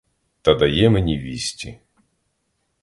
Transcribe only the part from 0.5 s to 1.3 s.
дає мені